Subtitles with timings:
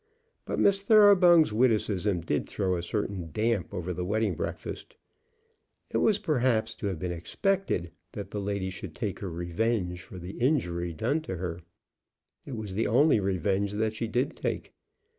[0.45, 4.95] But Miss Thoroughbung's witticism did throw a certain damp over the wedding breakfast.
[5.91, 10.17] It was perhaps to have been expected that the lady should take her revenge for
[10.17, 11.59] the injury done to her.
[12.47, 14.73] It was the only revenge that she did take.